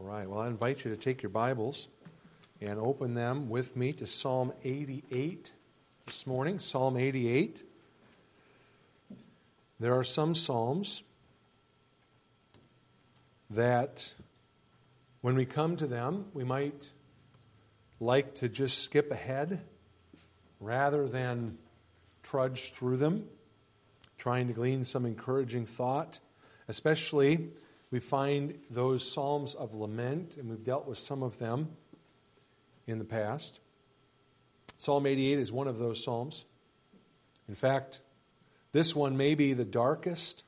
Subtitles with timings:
[0.00, 0.26] All right.
[0.26, 1.88] Well, I invite you to take your Bibles
[2.58, 5.52] and open them with me to Psalm 88
[6.06, 6.58] this morning.
[6.58, 7.62] Psalm 88.
[9.78, 11.02] There are some Psalms
[13.50, 14.14] that,
[15.20, 16.90] when we come to them, we might
[18.00, 19.60] like to just skip ahead
[20.60, 21.58] rather than
[22.22, 23.26] trudge through them,
[24.16, 26.20] trying to glean some encouraging thought,
[26.68, 27.50] especially
[27.90, 31.70] we find those Psalms of lament, and we've dealt with some of them
[32.86, 33.60] in the past.
[34.78, 36.44] Psalm 88 is one of those Psalms.
[37.48, 38.00] In fact,
[38.72, 40.44] this one may be the darkest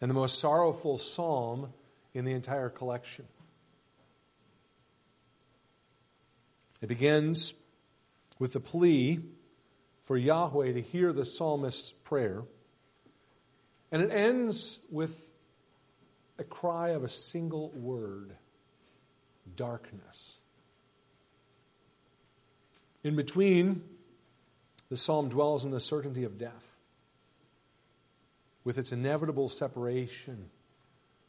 [0.00, 1.72] and the most sorrowful psalm
[2.12, 3.26] in the entire collection.
[6.82, 7.54] It begins
[8.38, 9.20] with the plea
[10.02, 12.42] for Yahweh to hear the psalmist's prayer,
[13.90, 15.33] and it ends with
[16.38, 18.36] a cry of a single word
[19.56, 20.40] darkness.
[23.02, 23.82] In between,
[24.88, 26.76] the psalm dwells in the certainty of death,
[28.64, 30.50] with its inevitable separation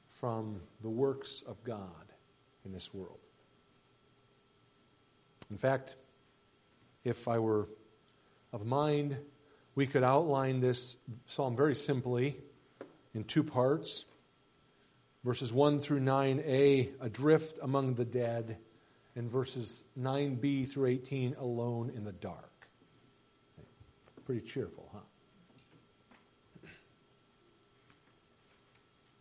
[0.07, 1.89] from the works of God
[2.65, 3.19] in this world.
[5.51, 5.95] In fact,
[7.03, 7.67] if I were
[8.53, 9.17] of mind,
[9.75, 12.37] we could outline this psalm very simply
[13.13, 14.05] in two parts
[15.25, 18.57] verses 1 through 9a, adrift among the dead,
[19.15, 22.67] and verses 9b through 18, alone in the dark.
[24.23, 24.99] Pretty cheerful, huh?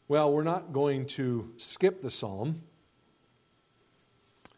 [0.07, 2.61] Well, we're not going to skip the psalm.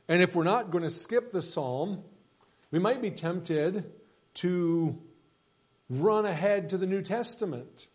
[0.08, 2.02] And if we're not going to skip the psalm,
[2.72, 3.92] we might be tempted
[4.34, 5.00] to
[5.88, 7.86] run ahead to the New Testament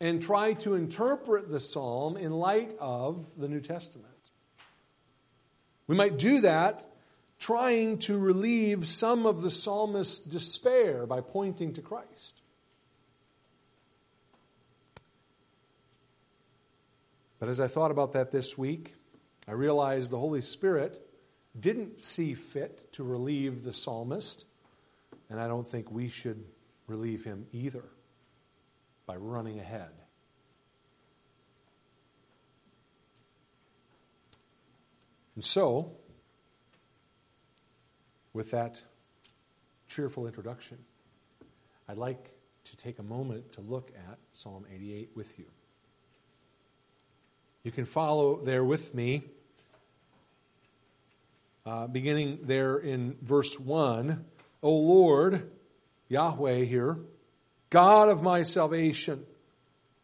[0.00, 4.12] and try to interpret the psalm in light of the New Testament.
[5.86, 6.84] We might do that
[7.38, 12.40] trying to relieve some of the psalmist's despair by pointing to Christ.
[17.38, 18.94] But as I thought about that this week,
[19.46, 21.00] I realized the Holy Spirit
[21.58, 24.46] didn't see fit to relieve the psalmist,
[25.28, 26.42] and I don't think we should
[26.86, 27.84] relieve him either
[29.06, 29.90] by running ahead.
[35.36, 35.92] And so,
[38.32, 38.82] with that
[39.86, 40.78] cheerful introduction,
[41.88, 42.30] I'd like
[42.64, 45.44] to take a moment to look at Psalm 88 with you.
[47.62, 49.24] You can follow there with me,
[51.64, 54.24] uh, beginning there in verse 1.
[54.62, 55.50] O Lord,
[56.08, 56.98] Yahweh here,
[57.76, 59.26] God of my salvation,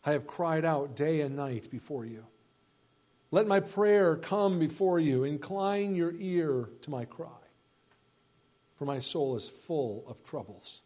[0.05, 2.27] I have cried out day and night before you.
[3.31, 5.25] Let my prayer come before you.
[5.25, 7.31] Incline your ear to my cry.
[8.77, 10.83] For my soul is full of troubles,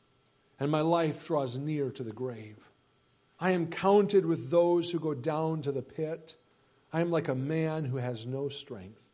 [0.61, 2.71] and my life draws near to the grave.
[3.41, 6.37] I am counted with those who go down to the pit.
[6.93, 9.06] I am like a man who has no strength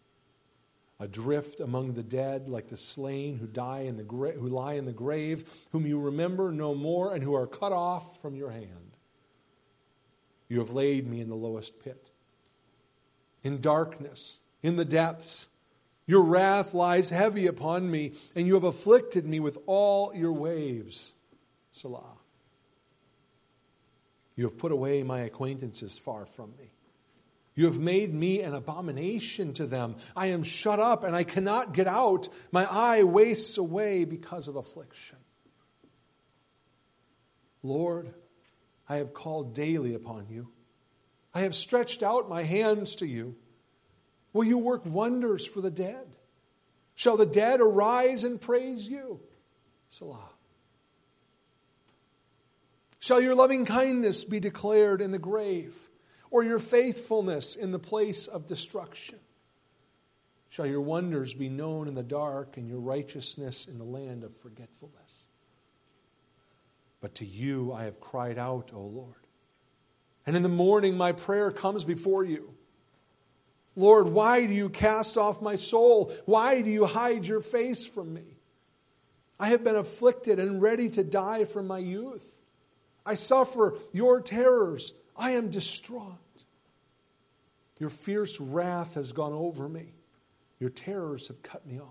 [1.00, 4.84] adrift among the dead, like the slain who die in the gra- who lie in
[4.84, 8.96] the grave, whom you remember no more, and who are cut off from your hand.
[10.48, 12.10] You have laid me in the lowest pit,
[13.42, 15.48] in darkness, in the depths.
[16.06, 21.14] Your wrath lies heavy upon me, and you have afflicted me with all your waves.
[21.70, 22.18] Selah.
[24.34, 26.71] You have put away my acquaintances far from me.
[27.54, 29.96] You have made me an abomination to them.
[30.16, 32.28] I am shut up and I cannot get out.
[32.50, 35.18] My eye wastes away because of affliction.
[37.62, 38.14] Lord,
[38.88, 40.48] I have called daily upon you.
[41.34, 43.36] I have stretched out my hands to you.
[44.32, 46.16] Will you work wonders for the dead?
[46.94, 49.20] Shall the dead arise and praise you?
[49.88, 50.30] Selah.
[52.98, 55.76] Shall your loving kindness be declared in the grave?
[56.32, 59.18] Or your faithfulness in the place of destruction?
[60.48, 64.34] Shall your wonders be known in the dark and your righteousness in the land of
[64.34, 65.26] forgetfulness?
[67.00, 69.14] But to you I have cried out, O Lord.
[70.26, 72.54] And in the morning my prayer comes before you.
[73.76, 76.12] Lord, why do you cast off my soul?
[76.24, 78.36] Why do you hide your face from me?
[79.38, 82.38] I have been afflicted and ready to die from my youth.
[83.04, 84.92] I suffer your terrors.
[85.16, 86.18] I am distraught.
[87.78, 89.94] Your fierce wrath has gone over me.
[90.60, 91.88] Your terrors have cut me off.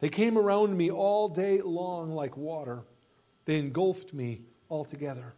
[0.00, 2.84] They came around me all day long like water.
[3.44, 5.34] They engulfed me altogether.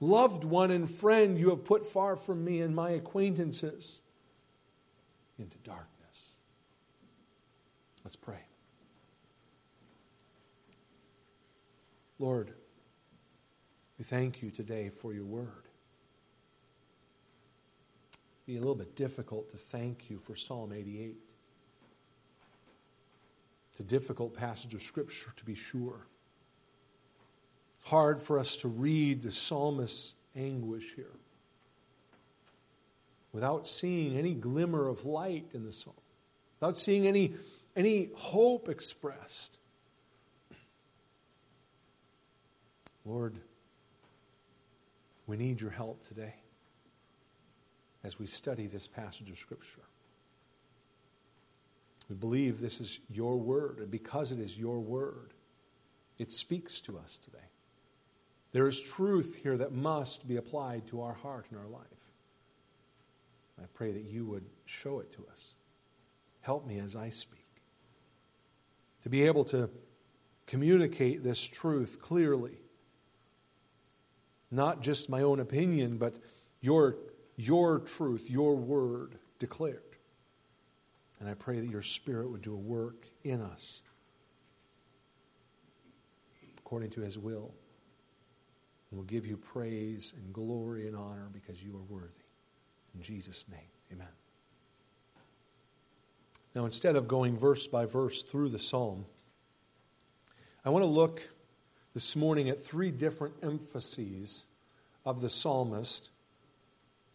[0.00, 4.00] Loved one and friend you have put far from me and my acquaintances.
[5.38, 6.34] into darkness.
[8.04, 8.44] Let's pray.
[12.18, 12.52] Lord,
[14.02, 15.46] we thank you today for your word.
[18.14, 21.14] It'd be a little bit difficult to thank you for Psalm 88.
[23.70, 26.08] It's a difficult passage of Scripture, to be sure.
[27.84, 31.14] Hard for us to read the psalmist's anguish here
[33.32, 35.94] without seeing any glimmer of light in the psalm,
[36.58, 37.34] without seeing any,
[37.76, 39.58] any hope expressed.
[43.04, 43.38] Lord,
[45.32, 46.34] we need your help today
[48.04, 49.80] as we study this passage of Scripture.
[52.10, 55.32] We believe this is your word, and because it is your word,
[56.18, 57.48] it speaks to us today.
[58.52, 61.86] There is truth here that must be applied to our heart and our life.
[63.58, 65.54] I pray that you would show it to us.
[66.42, 67.46] Help me as I speak.
[69.04, 69.70] To be able to
[70.44, 72.58] communicate this truth clearly.
[74.52, 76.14] Not just my own opinion, but
[76.60, 76.98] your,
[77.36, 79.82] your truth, your word declared.
[81.18, 83.80] And I pray that your Spirit would do a work in us
[86.58, 87.54] according to his will.
[88.90, 92.12] And we'll give you praise and glory and honor because you are worthy.
[92.94, 93.60] In Jesus' name,
[93.90, 94.08] amen.
[96.54, 99.06] Now, instead of going verse by verse through the psalm,
[100.62, 101.22] I want to look
[101.94, 104.46] this morning at three different emphases
[105.04, 106.10] of the psalmist.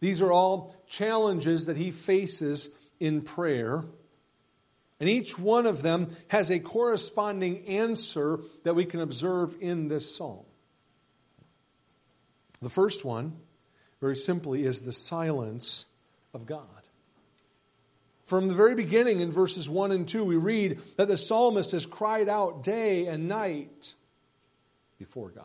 [0.00, 2.70] These are all challenges that he faces
[3.00, 3.84] in prayer.
[5.00, 10.14] And each one of them has a corresponding answer that we can observe in this
[10.14, 10.44] psalm.
[12.60, 13.36] The first one,
[14.00, 15.86] very simply, is the silence
[16.34, 16.66] of God.
[18.24, 21.86] From the very beginning in verses 1 and 2, we read that the psalmist has
[21.86, 23.94] cried out day and night
[24.98, 25.44] before God.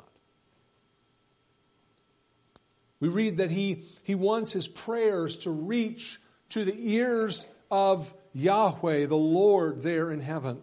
[3.00, 6.20] We read that he, he wants his prayers to reach
[6.50, 10.62] to the ears of Yahweh, the Lord, there in heaven.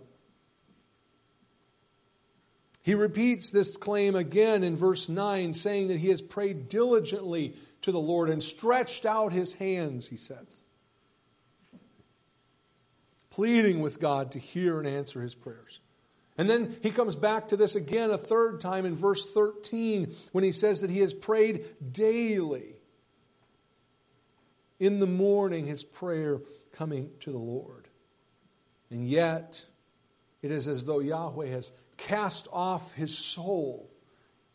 [2.83, 7.93] He repeats this claim again in verse 9, saying that he has prayed diligently to
[7.93, 10.63] the Lord and stretched out his hands, he says,
[13.29, 15.81] pleading with God to hear and answer his prayers.
[16.41, 20.43] And then he comes back to this again a third time in verse 13 when
[20.43, 22.77] he says that he has prayed daily.
[24.79, 26.41] In the morning, his prayer
[26.73, 27.89] coming to the Lord.
[28.89, 29.67] And yet,
[30.41, 33.91] it is as though Yahweh has cast off his soul.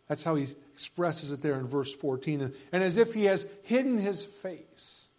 [0.08, 2.42] That's how he expresses it there in verse 14.
[2.42, 5.10] And, and as if he has hidden his face.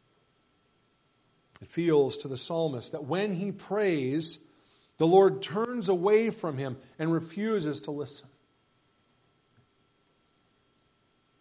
[1.62, 4.40] It feels to the psalmist that when he prays,
[4.98, 8.28] the Lord turns away from him and refuses to listen.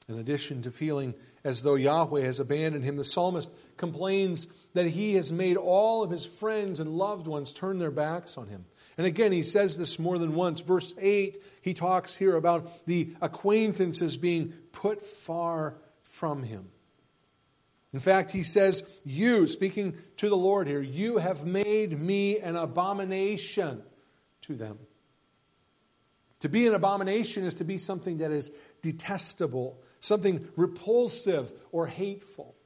[0.08, 5.16] In addition to feeling as though Yahweh has abandoned him, the psalmist complains that he
[5.16, 8.66] has made all of his friends and loved ones turn their backs on him.
[8.98, 10.62] And again, he says this more than once.
[10.62, 16.70] Verse 8, he talks here about the acquaintances being put far from him.
[17.96, 22.58] In fact, he says, You, speaking to the Lord here, you have made me an
[22.58, 23.82] abomination
[24.42, 24.80] to them.
[26.42, 32.58] To be an abomination is to be something that is detestable, something repulsive or hateful.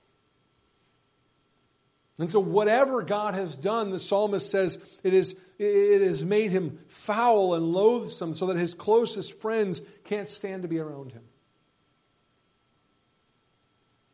[2.18, 6.80] And so, whatever God has done, the psalmist says it, is, it has made him
[6.88, 11.29] foul and loathsome so that his closest friends can't stand to be around him.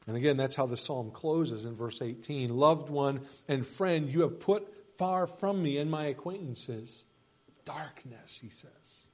[0.07, 4.21] And again, that's how the psalm closes in verse 18 Loved one and friend, you
[4.21, 7.05] have put far from me and my acquaintances.
[7.65, 9.05] Darkness, he says.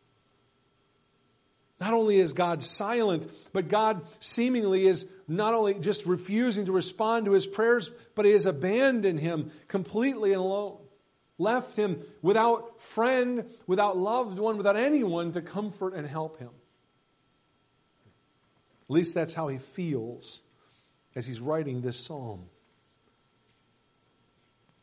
[1.80, 7.26] Not only is God silent, but God seemingly is not only just refusing to respond
[7.26, 10.78] to his prayers, but he has abandoned him completely and alone,
[11.40, 16.52] left him without friend, without loved one, without anyone to comfort and help him.
[18.84, 20.42] At least that's how he feels
[21.16, 22.46] as he's writing this psalm.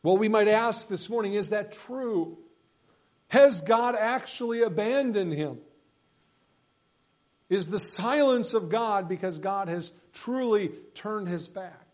[0.03, 2.37] Well, we might ask this morning is that true?
[3.29, 5.59] Has God actually abandoned him?
[7.49, 11.87] Is the silence of God because God has truly turned his back?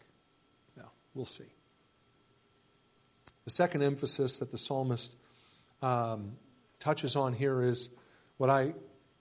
[0.78, 1.46] No, we'll see.
[3.46, 5.16] The second emphasis that the psalmist
[5.82, 6.36] um,
[6.80, 7.90] touches on here is
[8.38, 8.74] what I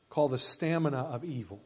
[0.09, 1.63] call the stamina of evil.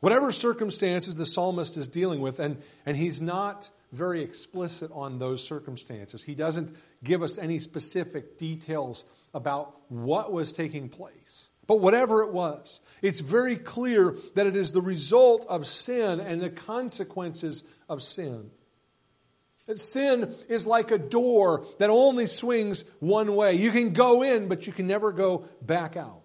[0.00, 5.42] Whatever circumstances the psalmist is dealing with, and, and he's not very explicit on those
[5.42, 6.22] circumstances.
[6.22, 11.50] He doesn't give us any specific details about what was taking place.
[11.66, 16.40] But whatever it was, it's very clear that it is the result of sin and
[16.40, 18.50] the consequences of sin.
[19.74, 23.54] Sin is like a door that only swings one way.
[23.54, 26.22] You can go in, but you can never go back out.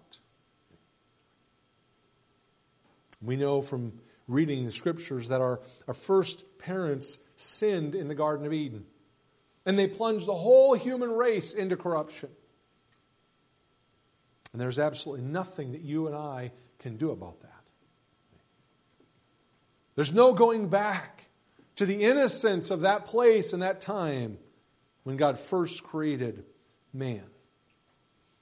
[3.22, 3.92] We know from
[4.28, 8.84] reading the scriptures that our, our first parents sinned in the Garden of Eden.
[9.64, 12.30] And they plunged the whole human race into corruption.
[14.52, 17.48] And there's absolutely nothing that you and I can do about that.
[19.94, 21.26] There's no going back
[21.76, 24.38] to the innocence of that place and that time
[25.04, 26.44] when God first created
[26.92, 27.24] man.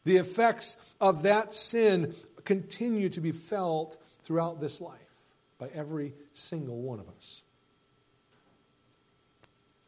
[0.04, 3.98] The effects of that sin continue to be felt
[4.30, 7.42] throughout this life by every single one of us.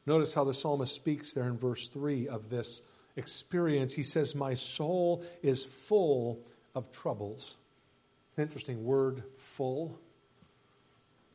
[0.04, 2.82] Notice how the psalmist speaks there in verse 3 of this
[3.14, 3.94] experience.
[3.94, 6.44] He says, My soul is full
[6.74, 7.56] of troubles.
[8.30, 10.00] It's an interesting word, full.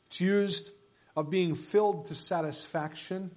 [0.08, 0.74] It's used
[1.16, 3.32] of being filled to satisfaction.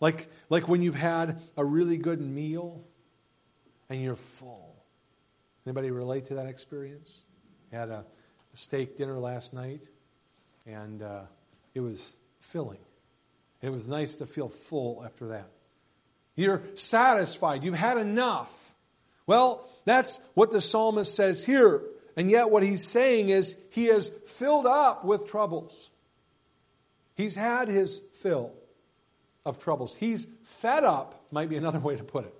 [0.00, 2.82] Like, like when you've had a really good meal
[3.88, 4.84] and you're full.
[5.64, 7.20] Anybody relate to that experience?
[7.70, 8.04] had a, a
[8.58, 9.84] steak dinner last night
[10.66, 11.22] and uh,
[11.74, 12.80] it was filling.
[13.62, 15.48] And It was nice to feel full after that.
[16.34, 17.62] You're satisfied.
[17.62, 18.74] You've had enough.
[19.26, 21.82] Well, that's what the psalmist says here.
[22.16, 25.90] And yet, what he's saying is he is filled up with troubles.
[27.14, 28.52] He's had his fill
[29.46, 29.94] of troubles.
[29.94, 32.34] He's fed up, might be another way to put it.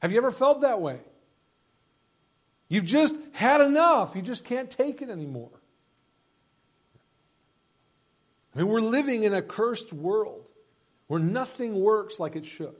[0.00, 1.00] Have you ever felt that way?
[2.68, 4.16] You've just had enough.
[4.16, 5.50] You just can't take it anymore.
[8.54, 10.44] I mean, we're living in a cursed world
[11.06, 12.74] where nothing works like it should.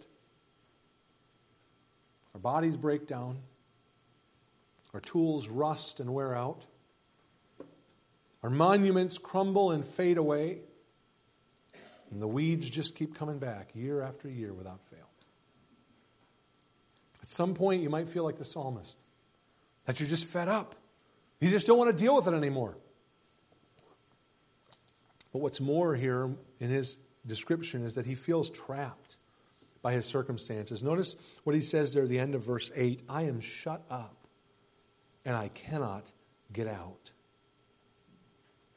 [2.34, 3.38] Our bodies break down,
[4.92, 6.64] our tools rust and wear out,
[8.42, 10.58] our monuments crumble and fade away,
[12.10, 15.08] and the weeds just keep coming back year after year without fail.
[17.22, 18.98] At some point, you might feel like the psalmist,
[19.86, 20.74] that you're just fed up.
[21.40, 22.76] You just don't want to deal with it anymore.
[25.32, 29.16] But what's more here in his description is that he feels trapped
[29.82, 30.82] by his circumstances.
[30.82, 34.26] Notice what he says there at the end of verse 8 I am shut up
[35.24, 36.12] and I cannot
[36.52, 37.12] get out.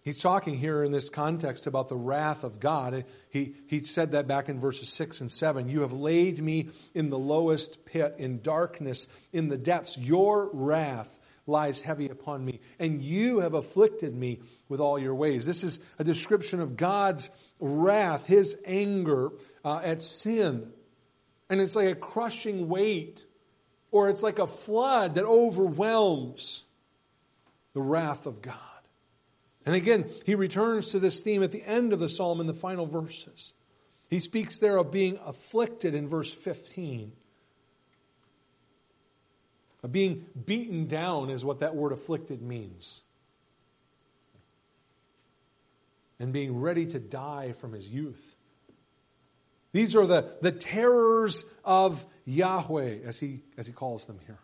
[0.09, 3.05] He's talking here in this context about the wrath of God.
[3.29, 5.69] He, he said that back in verses 6 and 7.
[5.69, 9.99] You have laid me in the lowest pit, in darkness, in the depths.
[9.99, 15.45] Your wrath lies heavy upon me, and you have afflicted me with all your ways.
[15.45, 19.29] This is a description of God's wrath, his anger
[19.63, 20.73] uh, at sin.
[21.51, 23.27] And it's like a crushing weight,
[23.91, 26.63] or it's like a flood that overwhelms
[27.73, 28.68] the wrath of God.
[29.69, 32.55] And again, he returns to this theme at the end of the psalm in the
[32.55, 33.53] final verses.
[34.09, 37.11] He speaks there of being afflicted in verse 15.
[39.83, 43.01] Of Being beaten down is what that word afflicted means.
[46.19, 48.37] And being ready to die from his youth.
[49.71, 54.39] These are the, the terrors of Yahweh, as he, as he calls them here.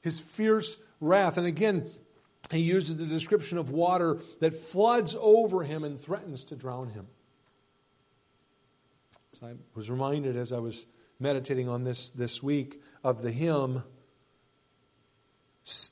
[0.00, 1.38] His fierce wrath.
[1.38, 1.88] And again,
[2.50, 7.06] he uses the description of water that floods over him and threatens to drown him.
[9.30, 10.86] So I was reminded as I was
[11.18, 13.82] meditating on this this week of the hymn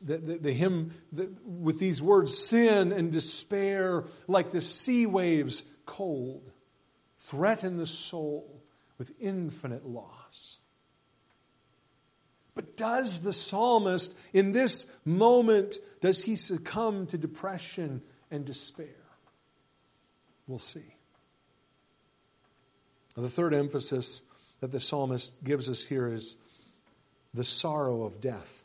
[0.04, 5.64] the, the, the hymn the, with these words sin and despair, like the sea waves
[5.86, 6.50] cold,
[7.18, 8.62] threaten the soul
[8.98, 10.58] with infinite loss.
[12.54, 18.86] But does the psalmist, in this moment, does he succumb to depression and despair?
[20.46, 20.94] We'll see.
[23.16, 24.22] The third emphasis
[24.60, 26.36] that the psalmist gives us here is
[27.34, 28.64] the sorrow of death.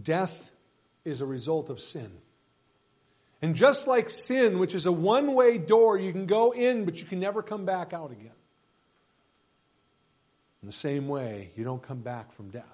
[0.00, 0.52] Death
[1.04, 2.10] is a result of sin.
[3.42, 7.00] And just like sin, which is a one way door, you can go in, but
[7.00, 8.30] you can never come back out again.
[10.62, 12.73] In the same way, you don't come back from death.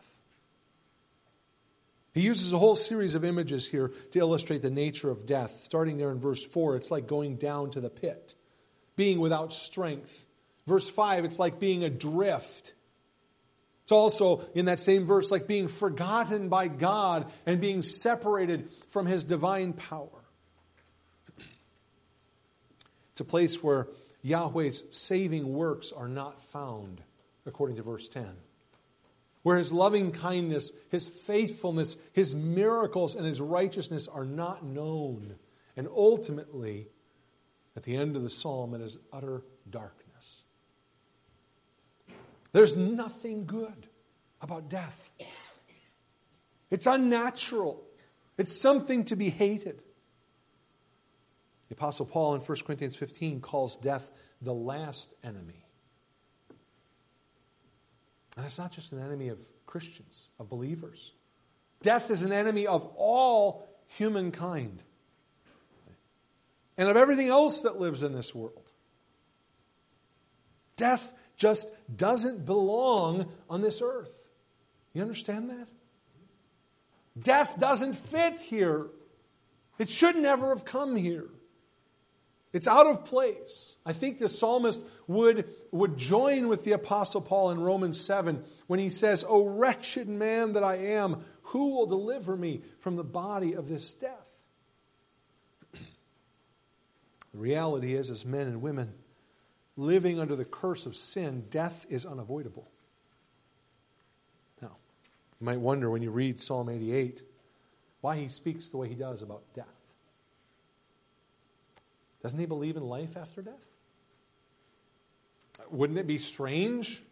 [2.13, 5.53] He uses a whole series of images here to illustrate the nature of death.
[5.63, 8.35] Starting there in verse 4, it's like going down to the pit,
[8.97, 10.27] being without strength.
[10.67, 12.75] Verse 5, it's like being adrift
[13.91, 19.07] It's also in that same verse like being forgotten by God and being separated from
[19.07, 20.09] his divine power.
[23.13, 23.89] It's a place where
[24.23, 27.03] Yahweh's saving works are not found,
[27.47, 28.29] according to verse 10.
[29.43, 35.37] Where his loving kindness, his faithfulness, his miracles, and his righteousness are not known.
[35.77, 36.89] And ultimately,
[37.77, 40.43] at the end of the psalm, it is utter darkness.
[42.53, 43.87] There's nothing good
[44.43, 45.11] about death.
[46.71, 47.83] It's unnatural.
[48.37, 49.83] It's something to be hated.
[51.69, 54.11] The Apostle Paul in 1 Corinthians 15 calls death
[54.43, 55.60] the last enemy.
[58.37, 61.13] And it's not just an enemy of Christians, of believers.
[61.83, 64.83] Death is an enemy of all humankind
[66.77, 68.71] and of everything else that lives in this world.
[70.77, 74.29] Death just doesn't belong on this earth.
[74.93, 75.69] You understand that?
[77.19, 78.87] Death doesn't fit here.
[79.79, 81.29] It should never have come here.
[82.53, 83.77] It's out of place.
[83.87, 88.81] I think the psalmist would, would join with the Apostle Paul in Romans 7 when
[88.81, 93.55] he says, O wretched man that I am, who will deliver me from the body
[93.55, 94.45] of this death?
[95.73, 98.95] the reality is, as men and women
[99.77, 102.69] living under the curse of sin, death is unavoidable.
[104.61, 104.73] Now,
[105.41, 107.23] you might wonder when you read Psalm 88
[108.01, 109.80] why he speaks the way he does about death.
[112.23, 113.67] Doesn't he believe in life after death?
[115.71, 117.03] Wouldn't it be strange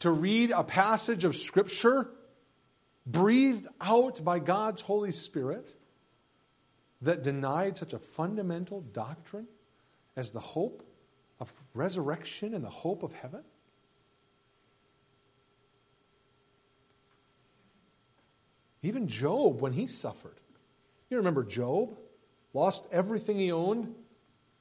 [0.00, 2.10] to read a passage of Scripture
[3.06, 5.74] breathed out by God's Holy Spirit
[7.02, 9.46] that denied such a fundamental doctrine
[10.16, 10.82] as the hope
[11.40, 13.44] of resurrection and the hope of heaven?
[18.82, 20.40] Even Job, when he suffered,
[21.10, 21.96] you remember Job?
[22.54, 23.94] Lost everything he owned,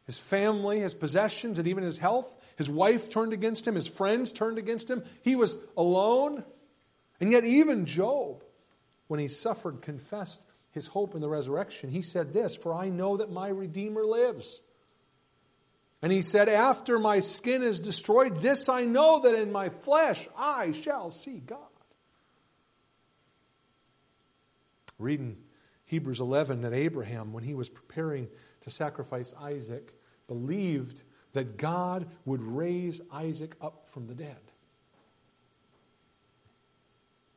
[0.08, 2.34] his family, his possessions, and even his health.
[2.56, 3.76] His wife turned against him.
[3.76, 5.04] His friends turned against him.
[5.22, 6.46] He was alone.
[7.20, 8.44] And yet, even Job,
[9.08, 11.90] when he suffered, confessed his hope in the resurrection.
[11.90, 14.62] He said this For I know that my Redeemer lives.
[16.02, 20.28] And he said, After my skin is destroyed, this I know that in my flesh
[20.38, 21.60] I shall see God.
[25.00, 25.38] Reading
[25.86, 28.30] Hebrews 11 that Abraham, when he was preparing
[28.62, 29.97] to sacrifice Isaac,
[30.28, 34.38] believed that God would raise Isaac up from the dead.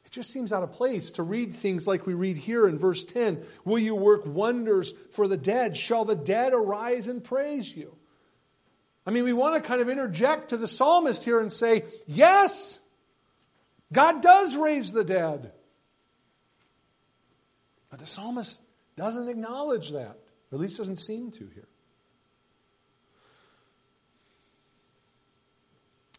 [0.04, 3.04] It just seems out of place to read things like we read here in verse
[3.04, 5.76] 10 Will you work wonders for the dead?
[5.76, 7.96] Shall the dead arise and praise you?
[9.06, 12.80] I mean, we want to kind of interject to the psalmist here and say, Yes,
[13.92, 15.52] God does raise the dead.
[17.88, 18.62] But the psalmist
[18.96, 20.18] doesn't acknowledge that,
[20.50, 21.68] or at least doesn't seem to here.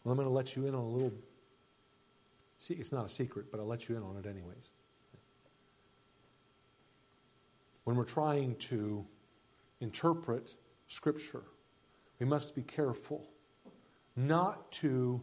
[0.04, 1.12] Well, I'm going to let you in on a little.
[2.58, 4.70] See, it's not a secret, but I'll let you in on it anyways.
[7.84, 9.04] When we're trying to
[9.80, 10.54] interpret
[10.86, 11.42] Scripture,
[12.18, 13.28] we must be careful
[14.14, 15.20] not to,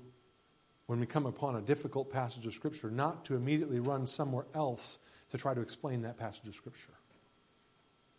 [0.88, 4.98] when we come upon a difficult passage of Scripture, not to immediately run somewhere else
[5.32, 6.94] to try to explain that passage of Scripture.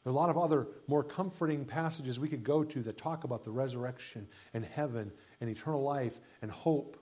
[0.03, 3.25] There are a lot of other more comforting passages we could go to that talk
[3.25, 6.97] about the resurrection and heaven and eternal life and hope.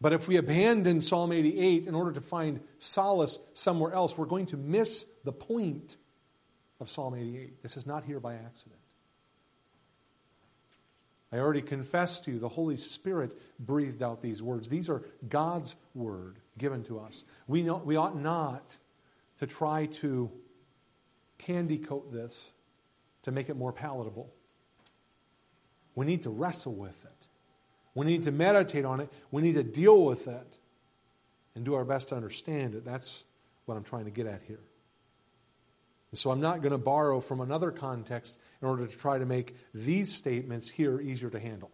[0.00, 4.46] But if we abandon Psalm 88 in order to find solace somewhere else, we're going
[4.46, 5.96] to miss the point
[6.80, 7.62] of Psalm 88.
[7.62, 8.80] This is not here by accident.
[11.32, 14.68] I already confessed to you, the Holy Spirit breathed out these words.
[14.68, 17.24] These are God's word given to us.
[17.46, 18.76] We, know, we ought not
[19.38, 20.30] to try to
[21.38, 22.50] candy coat this
[23.22, 24.30] to make it more palatable.
[25.94, 27.28] We need to wrestle with it.
[27.94, 29.10] We need to meditate on it.
[29.30, 30.58] We need to deal with it
[31.54, 32.84] and do our best to understand it.
[32.84, 33.24] That's
[33.64, 34.60] what I'm trying to get at here.
[36.10, 39.26] And so I'm not going to borrow from another context in order to try to
[39.26, 41.70] make these statements here easier to handle.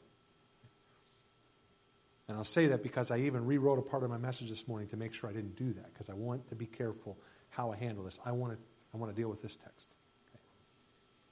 [2.27, 4.89] And I'll say that because I even rewrote a part of my message this morning
[4.89, 7.19] to make sure I didn't do that, because I want to be careful
[7.51, 8.19] how I handle this.
[8.25, 8.59] I want to,
[8.95, 9.97] I want to deal with this text.
[10.31, 10.39] Okay.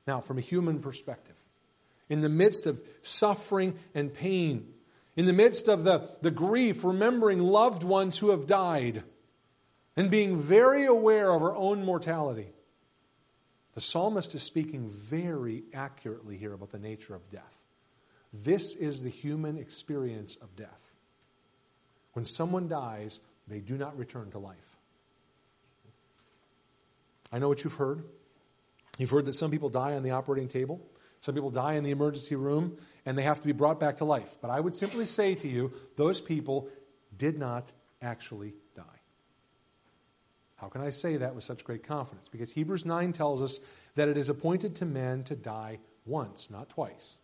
[0.06, 1.36] Now, from a human perspective,
[2.08, 4.74] in the midst of suffering and pain,
[5.16, 9.04] in the midst of the, the grief, remembering loved ones who have died,
[9.96, 12.48] and being very aware of our own mortality,
[13.74, 17.62] the psalmist is speaking very accurately here about the nature of death.
[18.32, 20.96] This is the human experience of death.
[22.14, 24.71] When someone dies, they do not return to life.
[27.32, 28.04] I know what you've heard.
[28.98, 30.80] You've heard that some people die on the operating table,
[31.20, 34.04] some people die in the emergency room, and they have to be brought back to
[34.04, 34.36] life.
[34.40, 36.68] But I would simply say to you, those people
[37.16, 38.82] did not actually die.
[40.56, 42.28] How can I say that with such great confidence?
[42.28, 43.60] Because Hebrews 9 tells us
[43.94, 47.16] that it is appointed to men to die once, not twice.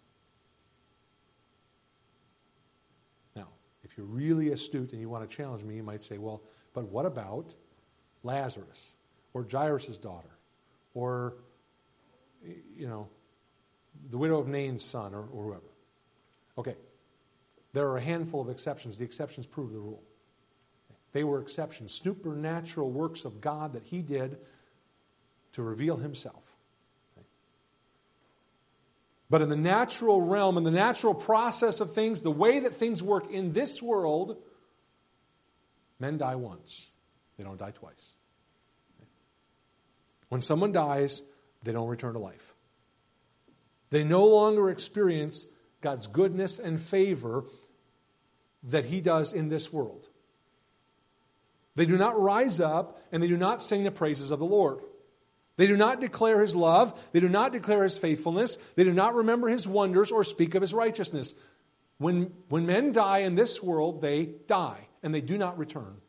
[3.37, 3.49] Now,
[3.85, 6.43] if you're really astute and you want to challenge me, you might say, well,
[6.73, 7.55] but what about
[8.23, 8.98] Lazarus
[9.35, 10.31] or Jairus' daughter
[10.95, 11.35] or,
[12.77, 13.09] you know,
[14.11, 15.71] the widow of Nain's son or, or whoever?
[16.57, 16.77] Okay,
[17.73, 18.99] there are a handful of exceptions.
[18.99, 20.03] The exceptions prove the rule.
[21.13, 24.39] They were exceptions, supernatural works of God that He did
[25.53, 26.45] to reveal Himself.
[29.31, 33.03] But in the natural realm, in the natural process of things, the way that things
[33.03, 34.39] work in this world,
[35.99, 36.89] men die once,
[37.37, 38.13] they don't die twice.
[40.29, 41.23] When someone dies,
[41.65, 42.55] they don't return to life.
[43.91, 45.47] They no longer experience
[45.81, 47.45] God's goodness and favor
[48.65, 50.09] that He does in this world.
[51.75, 54.81] They do not rise up and they do not sing the praises of the Lord.
[55.57, 56.99] They do not declare his love.
[57.13, 58.59] They do not declare his faithfulness.
[58.77, 61.35] They do not remember his wonders or speak of his righteousness.
[61.99, 66.01] When, when men die in this world, they die and they do not return.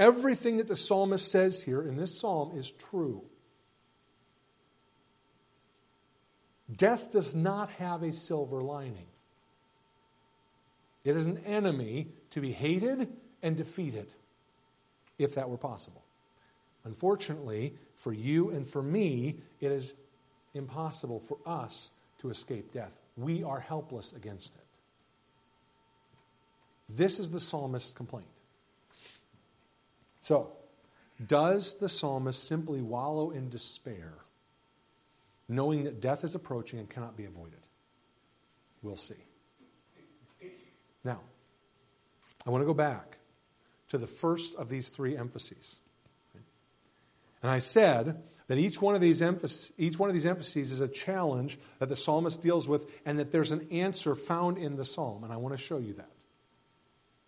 [0.00, 3.22] Everything that the psalmist says here in this psalm is true.
[6.74, 9.08] Death does not have a silver lining.
[11.04, 14.06] It is an enemy to be hated and defeated,
[15.18, 16.02] if that were possible.
[16.84, 19.94] Unfortunately, for you and for me, it is
[20.54, 22.98] impossible for us to escape death.
[23.18, 24.64] We are helpless against it.
[26.88, 28.28] This is the psalmist's complaint.
[30.22, 30.52] So,
[31.26, 34.14] does the psalmist simply wallow in despair,
[35.48, 37.60] knowing that death is approaching and cannot be avoided?
[38.82, 39.14] We'll see.
[41.04, 41.20] Now,
[42.46, 43.18] I want to go back
[43.88, 45.78] to the first of these three emphases.
[47.42, 50.80] And I said that each one of these emphases, each one of these emphases is
[50.80, 54.84] a challenge that the psalmist deals with, and that there's an answer found in the
[54.84, 55.24] psalm.
[55.24, 56.10] And I want to show you that.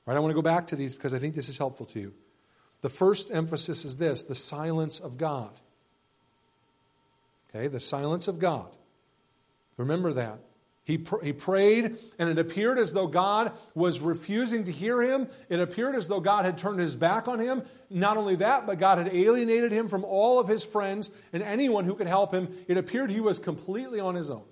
[0.05, 0.17] Right?
[0.17, 2.15] I want to go back to these because I think this is helpful to you.
[2.83, 5.51] The first emphasis is this the silence of God.
[7.51, 8.69] Okay, the silence of God.
[9.77, 10.41] Remember that.
[10.85, 15.29] He, pr- he prayed, and it appeared as though God was refusing to hear him.
[15.49, 17.63] It appeared as though God had turned his back on him.
[17.89, 21.85] Not only that, but God had alienated him from all of his friends and anyone
[21.85, 22.49] who could help him.
[22.67, 24.43] It appeared he was completely on his own.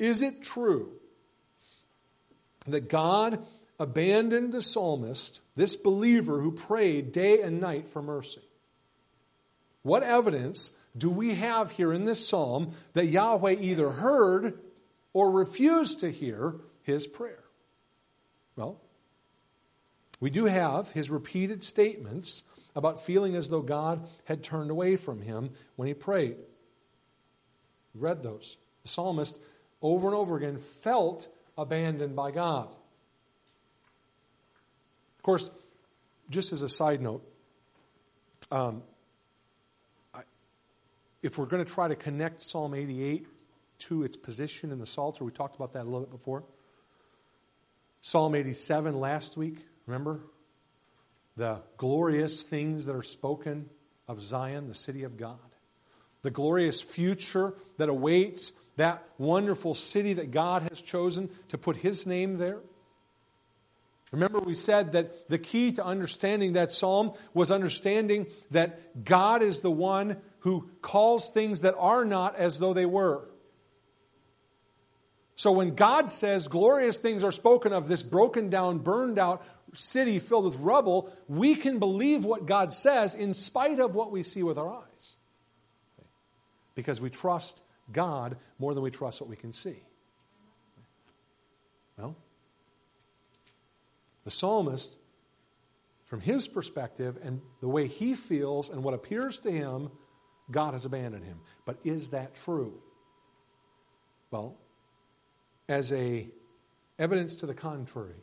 [0.00, 0.90] Is it true
[2.66, 3.44] that God
[3.78, 8.42] abandoned the psalmist, this believer who prayed day and night for mercy?
[9.82, 14.58] What evidence do we have here in this psalm that Yahweh either heard
[15.12, 17.44] or refused to hear his prayer?
[18.56, 18.80] Well,
[20.20, 25.20] we do have his repeated statements about feeling as though God had turned away from
[25.20, 26.36] him when he prayed.
[27.94, 28.56] We read those.
[28.82, 29.40] The psalmist,
[29.82, 32.68] over and over again, felt abandoned by God.
[35.24, 35.50] Of course,
[36.28, 37.26] just as a side note,
[38.50, 38.82] um,
[41.22, 43.26] if we're going to try to connect Psalm 88
[43.78, 46.44] to its position in the Psalter, we talked about that a little bit before.
[48.02, 50.20] Psalm 87 last week, remember?
[51.38, 53.70] The glorious things that are spoken
[54.06, 55.38] of Zion, the city of God.
[56.20, 62.06] The glorious future that awaits that wonderful city that God has chosen to put His
[62.06, 62.60] name there.
[64.14, 69.60] Remember, we said that the key to understanding that psalm was understanding that God is
[69.60, 73.28] the one who calls things that are not as though they were.
[75.34, 80.20] So when God says glorious things are spoken of, this broken down, burned out city
[80.20, 84.44] filled with rubble, we can believe what God says in spite of what we see
[84.44, 85.16] with our eyes.
[86.76, 89.82] Because we trust God more than we trust what we can see.
[91.98, 92.14] Well,
[94.24, 94.98] the psalmist,
[96.04, 99.90] from his perspective and the way he feels and what appears to him,
[100.50, 101.40] God has abandoned him.
[101.64, 102.80] But is that true?
[104.30, 104.56] Well,
[105.68, 106.28] as a
[106.98, 108.22] evidence to the contrary,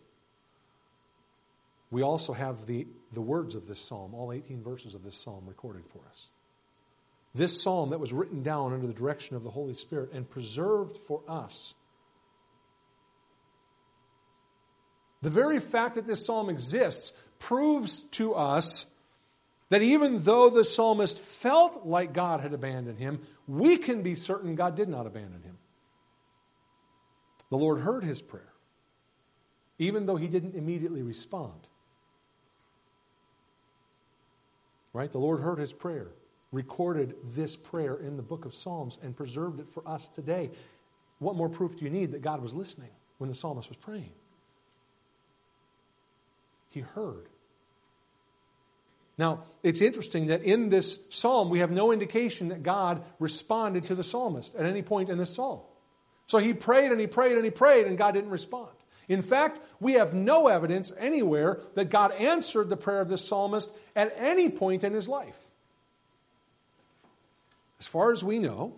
[1.89, 5.43] we also have the, the words of this psalm, all 18 verses of this psalm
[5.45, 6.29] recorded for us.
[7.33, 10.97] This psalm that was written down under the direction of the Holy Spirit and preserved
[10.97, 11.75] for us
[15.21, 18.85] The very fact that this psalm exists proves to us
[19.69, 24.55] that even though the psalmist felt like God had abandoned him, we can be certain
[24.55, 25.57] God did not abandon him.
[27.49, 28.51] The Lord heard his prayer,
[29.79, 31.67] even though he didn't immediately respond.
[34.93, 35.11] Right?
[35.11, 36.11] The Lord heard his prayer,
[36.51, 40.51] recorded this prayer in the book of Psalms, and preserved it for us today.
[41.19, 44.11] What more proof do you need that God was listening when the psalmist was praying?
[46.71, 47.27] He heard.
[49.17, 53.95] Now, it's interesting that in this psalm, we have no indication that God responded to
[53.95, 55.59] the psalmist at any point in this psalm.
[56.25, 58.71] So he prayed and he prayed and he prayed, and God didn't respond.
[59.07, 63.75] In fact, we have no evidence anywhere that God answered the prayer of this psalmist
[63.95, 65.37] at any point in his life.
[67.79, 68.75] As far as we know,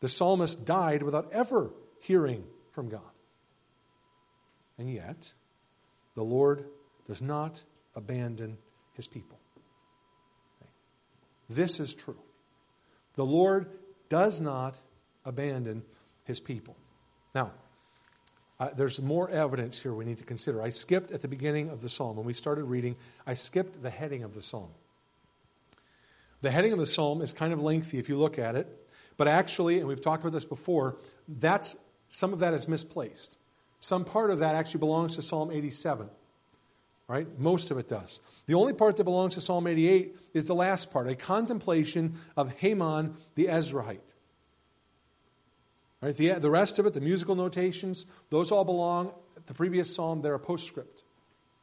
[0.00, 3.00] the psalmist died without ever hearing from God.
[4.78, 5.32] And yet,
[6.14, 6.64] the Lord
[7.06, 7.62] does not
[7.94, 8.58] abandon
[8.94, 9.38] his people.
[11.48, 12.18] This is true.
[13.14, 13.68] The Lord
[14.08, 14.78] does not
[15.24, 15.82] abandon
[16.24, 16.76] his people.
[17.34, 17.52] Now,
[18.58, 20.62] uh, there's more evidence here we need to consider.
[20.62, 22.16] I skipped at the beginning of the psalm.
[22.16, 22.96] When we started reading,
[23.26, 24.70] I skipped the heading of the psalm.
[26.40, 28.68] The heading of the psalm is kind of lengthy if you look at it,
[29.16, 31.76] but actually, and we've talked about this before, that's
[32.08, 33.38] some of that is misplaced.
[33.84, 36.08] Some part of that actually belongs to Psalm 87.
[37.06, 37.26] Right?
[37.38, 38.18] Most of it does.
[38.46, 42.50] The only part that belongs to Psalm 88 is the last part, a contemplation of
[42.52, 43.98] Heman the Ezrahite.
[46.00, 46.16] Right?
[46.16, 49.12] The, the rest of it, the musical notations, those all belong.
[49.44, 51.02] The previous psalm, they're a postscript.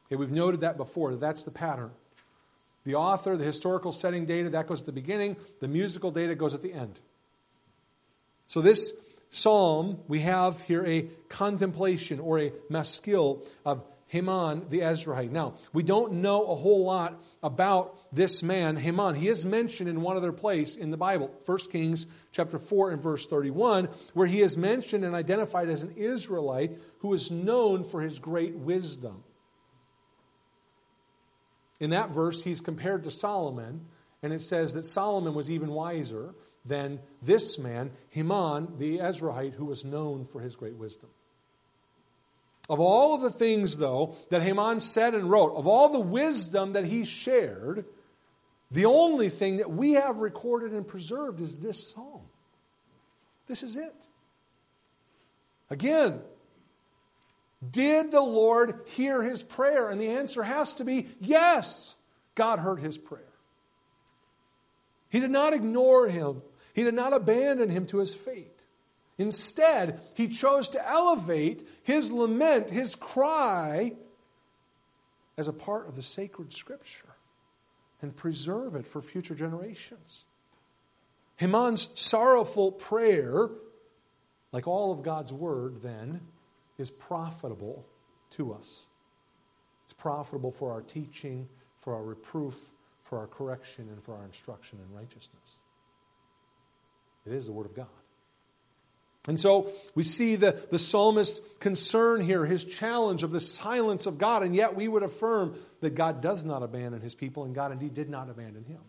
[0.06, 1.90] Okay, we've noted that before, that that's the pattern.
[2.84, 5.34] The author, the historical setting data, that goes at the beginning.
[5.58, 7.00] The musical data goes at the end.
[8.46, 8.92] So this
[9.32, 15.30] psalm, we have here a contemplation or a maskil of Heman the Ezrahite.
[15.30, 19.14] Now, we don't know a whole lot about this man, Heman.
[19.14, 23.02] He is mentioned in one other place in the Bible, 1 Kings chapter 4 and
[23.02, 28.02] verse 31, where he is mentioned and identified as an Israelite who is known for
[28.02, 29.24] his great wisdom.
[31.80, 33.86] In that verse, he's compared to Solomon,
[34.22, 39.64] and it says that Solomon was even wiser than this man, Heman the Ezrahite, who
[39.64, 41.10] was known for his great wisdom.
[42.68, 46.74] Of all of the things, though, that Heman said and wrote, of all the wisdom
[46.74, 47.84] that he shared,
[48.70, 52.22] the only thing that we have recorded and preserved is this psalm.
[53.48, 53.94] This is it.
[55.68, 56.20] Again,
[57.68, 59.90] did the Lord hear his prayer?
[59.90, 61.96] And the answer has to be yes.
[62.34, 63.22] God heard his prayer.
[65.10, 66.42] He did not ignore him,
[66.72, 68.64] he did not abandon him to his fate.
[69.18, 73.92] Instead, he chose to elevate his lament, his cry,
[75.36, 77.16] as a part of the sacred scripture
[78.00, 80.24] and preserve it for future generations.
[81.40, 83.48] Heman's sorrowful prayer,
[84.50, 86.20] like all of God's word, then,
[86.78, 87.86] is profitable
[88.30, 88.86] to us.
[89.84, 92.72] It's profitable for our teaching, for our reproof,
[93.04, 95.60] for our correction, and for our instruction in righteousness.
[97.26, 97.86] It is the word of God.
[99.28, 104.18] And so we see the, the psalmist's concern here, his challenge of the silence of
[104.18, 107.70] God, and yet we would affirm that God does not abandon his people, and God
[107.70, 108.80] indeed did not abandon him.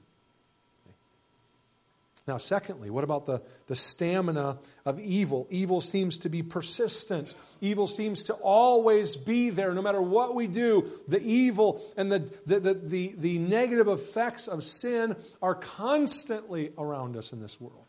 [2.26, 5.46] Now, secondly, what about the, the stamina of evil?
[5.50, 7.36] Evil seems to be persistent.
[7.60, 10.90] Evil seems to always be there, no matter what we do.
[11.08, 17.18] The evil and the, the, the, the, the negative effects of sin are constantly around
[17.18, 17.83] us in this world.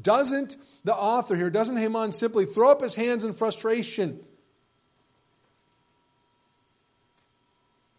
[0.00, 4.20] Doesn't the author here, doesn't Heman simply throw up his hands in frustration?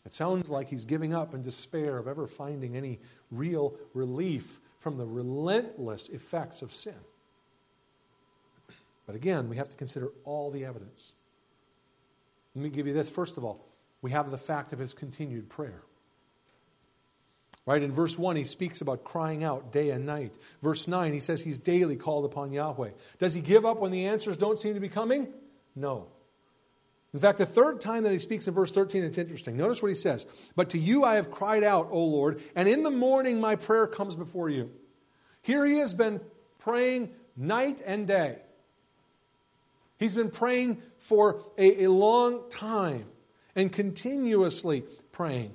[0.06, 4.98] It sounds like he's giving up in despair of ever finding any real relief from
[4.98, 6.96] the relentless effects of sin.
[9.06, 11.14] But again, we have to consider all the evidence.
[12.56, 13.10] Let me give you this.
[13.10, 13.68] First of all,
[14.02, 15.84] we have the fact of his continued prayer.
[17.70, 17.84] Right?
[17.84, 20.36] In verse 1, he speaks about crying out day and night.
[20.60, 22.90] Verse 9, he says he's daily called upon Yahweh.
[23.20, 25.28] Does he give up when the answers don't seem to be coming?
[25.76, 26.08] No.
[27.14, 29.56] In fact, the third time that he speaks in verse 13, it's interesting.
[29.56, 30.26] Notice what he says.
[30.56, 33.86] But to you I have cried out, O Lord, and in the morning my prayer
[33.86, 34.72] comes before you.
[35.44, 36.22] Here he has been
[36.58, 38.40] praying night and day.
[40.00, 43.06] He's been praying for a, a long time
[43.56, 45.52] and continuously praying.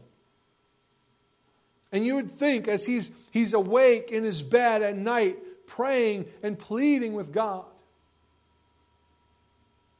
[1.94, 6.58] And you would think, as he's, he's awake in his bed at night, praying and
[6.58, 7.66] pleading with God,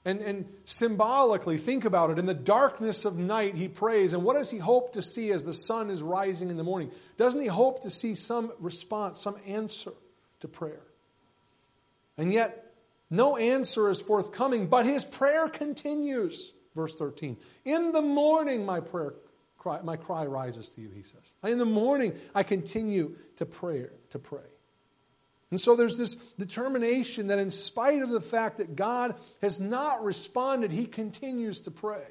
[0.05, 2.19] And, and symbolically, think about it.
[2.19, 4.13] In the darkness of night, he prays.
[4.13, 6.91] And what does he hope to see as the sun is rising in the morning?
[7.17, 9.93] Doesn't he hope to see some response, some answer
[10.41, 10.83] to prayer?
[12.19, 12.75] And yet,
[13.09, 16.53] no answer is forthcoming, but his prayer continues.
[16.75, 17.37] Verse 13.
[17.65, 19.15] In the morning, my prayer
[19.65, 21.33] cry, my cry rises to you, he says.
[21.43, 24.43] In the morning, I continue to pray, to pray.
[25.51, 30.05] And so there's this determination that in spite of the fact that God has not
[30.05, 32.05] responded, he continues to pray.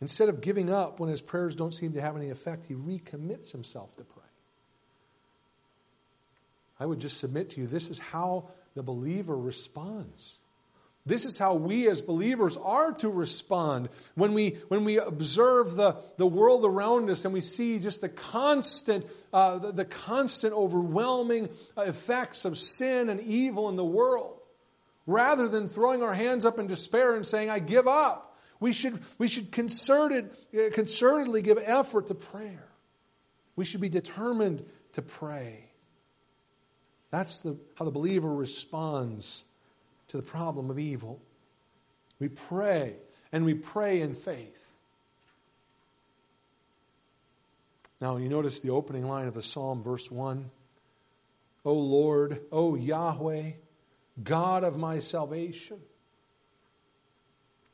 [0.00, 3.52] Instead of giving up when his prayers don't seem to have any effect, he recommits
[3.52, 4.24] himself to pray.
[6.80, 10.38] I would just submit to you this is how the believer responds.
[11.04, 15.96] This is how we as believers are to respond when we, when we observe the,
[16.16, 21.48] the world around us and we see just the constant, uh, the, the constant overwhelming
[21.76, 24.38] effects of sin and evil in the world.
[25.04, 29.00] Rather than throwing our hands up in despair and saying, I give up, we should,
[29.18, 32.68] we should concerted, uh, concertedly give effort to prayer.
[33.56, 35.68] We should be determined to pray.
[37.10, 39.42] That's the, how the believer responds
[40.12, 41.22] to the problem of evil.
[42.20, 42.96] We pray,
[43.32, 44.76] and we pray in faith.
[47.98, 50.50] Now, you notice the opening line of the psalm, verse 1
[51.64, 53.52] O Lord, O Yahweh,
[54.22, 55.80] God of my salvation.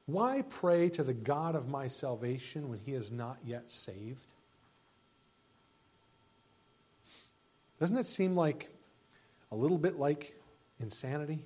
[0.06, 4.32] Why pray to the God of my salvation when he is not yet saved?
[7.80, 8.68] Doesn't it seem like
[9.50, 10.36] a little bit like
[10.78, 11.42] insanity?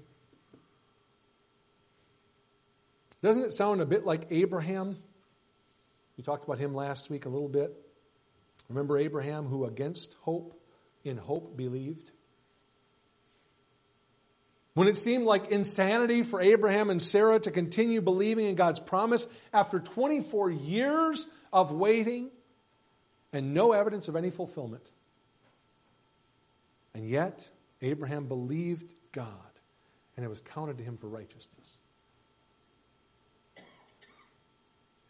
[3.22, 4.98] Doesn't it sound a bit like Abraham?
[6.16, 7.72] We talked about him last week a little bit.
[8.68, 10.60] Remember Abraham, who against hope,
[11.04, 12.10] in hope believed?
[14.74, 19.28] When it seemed like insanity for Abraham and Sarah to continue believing in God's promise
[19.52, 22.30] after 24 years of waiting
[23.32, 24.84] and no evidence of any fulfillment.
[26.94, 27.48] And yet,
[27.82, 29.28] Abraham believed God,
[30.16, 31.78] and it was counted to him for righteousness.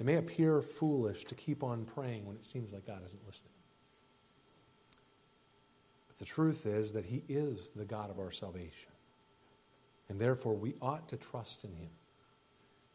[0.03, 3.53] It may appear foolish to keep on praying when it seems like God isn't listening.
[6.09, 8.91] But the truth is that He is the God of our salvation.
[10.09, 11.91] And therefore, we ought to trust in Him,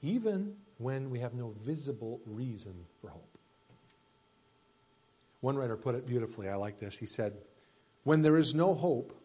[0.01, 3.37] even when we have no visible reason for hope.
[5.39, 6.49] One writer put it beautifully.
[6.49, 6.97] I like this.
[6.97, 7.37] He said,
[8.03, 9.17] When there is no hope,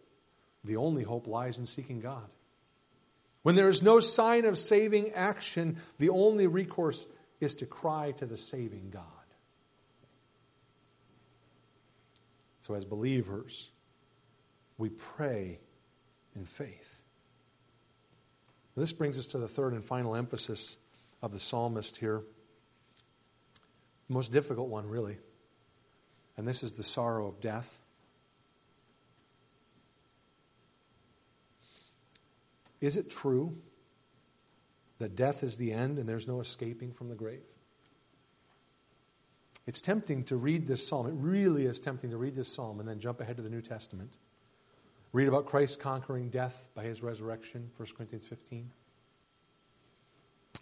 [0.62, 2.30] the only hope lies in seeking God.
[3.42, 7.08] When there is no sign of saving action, the only recourse
[7.42, 9.02] is to cry to the saving God.
[12.60, 13.70] So, as believers,
[14.78, 15.58] we pray
[16.36, 17.02] in faith.
[18.76, 20.78] This brings us to the third and final emphasis
[21.20, 22.22] of the psalmist here.
[24.08, 25.18] The most difficult one, really.
[26.36, 27.80] And this is the sorrow of death.
[32.80, 33.56] Is it true
[35.02, 37.42] that death is the end and there's no escaping from the grave.
[39.66, 41.06] It's tempting to read this psalm.
[41.06, 43.60] It really is tempting to read this psalm and then jump ahead to the New
[43.60, 44.12] Testament.
[45.12, 48.70] Read about Christ conquering death by his resurrection, 1 Corinthians 15.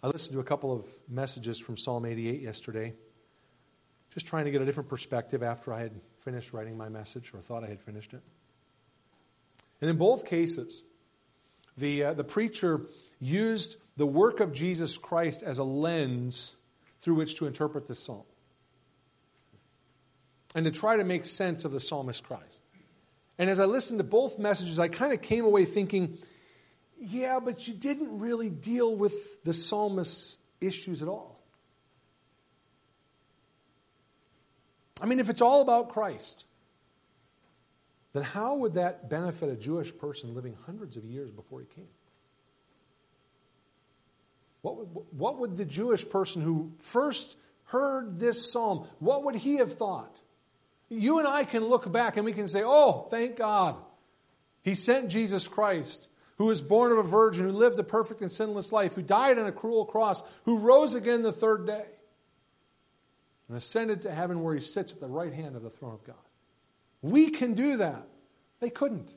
[0.03, 2.93] I listened to a couple of messages from Psalm 88 yesterday,
[4.13, 7.39] just trying to get a different perspective after I had finished writing my message or
[7.39, 8.21] thought I had finished it.
[9.79, 10.83] And in both cases,
[11.77, 12.81] the, uh, the preacher
[13.19, 16.55] used the work of Jesus Christ as a lens
[16.99, 18.23] through which to interpret this psalm
[20.55, 22.61] and to try to make sense of the psalmist Christ.
[23.37, 26.17] And as I listened to both messages, I kind of came away thinking,
[26.99, 31.39] yeah, but you didn't really deal with the psalmist's issues at all.
[35.01, 36.45] I mean, if it's all about Christ,
[38.13, 41.87] then how would that benefit a Jewish person living hundreds of years before he came?
[44.61, 49.55] What would, what would the Jewish person who first heard this psalm, what would he
[49.57, 50.21] have thought?
[50.89, 53.77] You and I can look back and we can say, oh, thank God.
[54.61, 58.31] He sent Jesus Christ, who was born of a virgin, who lived a perfect and
[58.31, 61.85] sinless life, who died on a cruel cross, who rose again the third day,
[63.47, 66.03] and ascended to heaven where he sits at the right hand of the throne of
[66.03, 66.15] God.
[67.01, 68.05] We can do that.
[68.59, 69.09] They couldn't.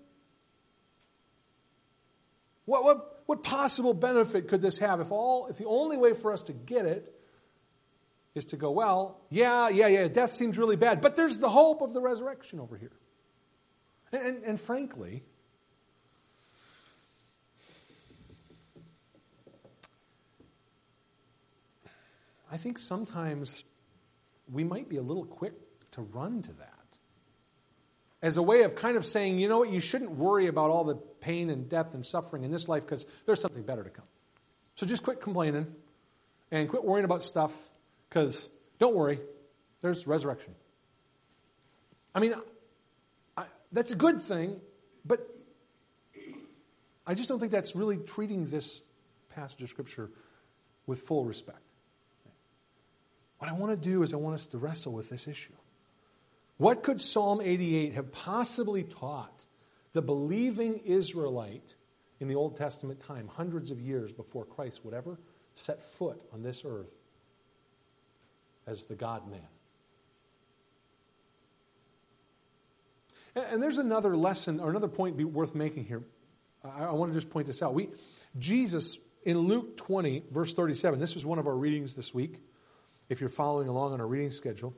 [2.65, 6.33] What, what, what possible benefit could this have if all if the only way for
[6.33, 7.15] us to get it
[8.35, 11.83] is to go, well, yeah, yeah, yeah, death seems really bad, but there's the hope
[11.83, 12.93] of the resurrection over here.
[14.13, 15.23] And, and, and frankly,
[22.51, 23.63] I think sometimes
[24.53, 25.55] we might be a little quick
[25.93, 26.71] to run to that
[28.21, 30.85] as a way of kind of saying, you know what, you shouldn't worry about all
[30.85, 34.05] the pain and death and suffering in this life because there's something better to come.
[34.75, 35.75] So just quit complaining
[36.51, 37.71] and quit worrying about stuff
[38.09, 38.49] because
[38.79, 39.21] don't worry,
[39.81, 40.55] there's resurrection.
[42.15, 42.35] I mean,
[43.37, 44.61] I, that's a good thing,
[45.05, 45.27] but
[47.07, 48.83] I just don't think that's really treating this
[49.35, 50.11] passage of Scripture
[50.87, 51.59] with full respect.
[53.39, 55.55] What I want to do is I want us to wrestle with this issue.
[56.59, 59.45] What could Psalm 88 have possibly taught
[59.95, 61.77] the believing Israelite
[62.21, 65.19] in the Old Testament time, hundreds of years before Christ would ever
[65.55, 66.95] set foot on this earth
[68.67, 69.41] as the God man?
[73.35, 76.03] And there's another lesson or another point worth making here.
[76.65, 77.75] I, want to just point this out.
[77.75, 77.89] We,
[78.39, 82.41] Jesus, in Luke 20, verse 37, this was one of our readings this week.
[83.09, 84.75] If you're following along on our reading schedule,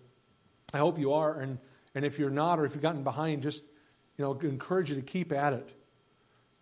[0.74, 1.38] I hope you are.
[1.38, 1.58] And,
[1.94, 3.62] and if you're not, or if you've gotten behind, just
[4.16, 5.68] you know, encourage you to keep at it.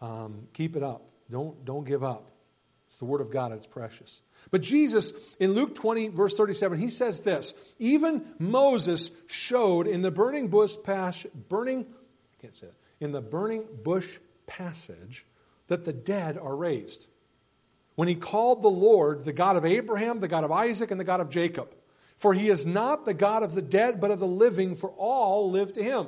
[0.01, 1.03] Um, keep it up.
[1.31, 2.31] Don't, don't give up.
[2.89, 4.21] It's the Word of God, it's precious.
[4.51, 10.11] But Jesus, in Luke 20, verse 37, he says this Even Moses showed in the
[10.11, 15.27] burning bush passage, burning, I can't say it, in the burning bush passage
[15.69, 17.09] that the dead are raised.
[17.95, 21.05] When he called the Lord the God of Abraham, the God of Isaac, and the
[21.05, 21.75] God of Jacob.
[22.17, 25.51] For he is not the God of the dead, but of the living, for all
[25.51, 26.07] live to him.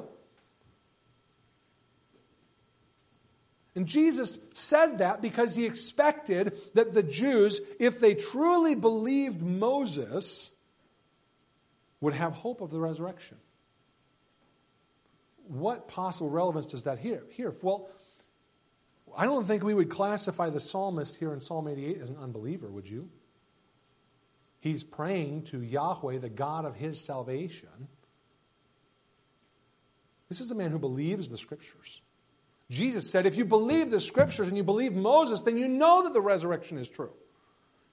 [3.77, 10.51] And Jesus said that because he expected that the Jews, if they truly believed Moses,
[12.01, 13.37] would have hope of the resurrection.
[15.49, 17.23] What possible relevance does that here?
[17.31, 17.91] Here, well,
[19.15, 22.69] I don't think we would classify the psalmist here in Psalm 88 as an unbeliever,
[22.69, 23.11] would you?
[24.59, 27.89] He's praying to Yahweh, the God of his salvation.
[30.31, 32.01] This is a man who believes the scriptures.
[32.71, 36.13] Jesus said, if you believe the scriptures and you believe Moses, then you know that
[36.13, 37.13] the resurrection is true.